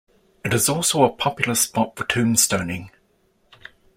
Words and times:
It 0.43 0.51
is 0.55 0.67
also 0.67 1.03
a 1.03 1.11
popular 1.11 1.53
spot 1.53 1.95
for 1.95 2.03
tomb-stoning. 2.05 2.89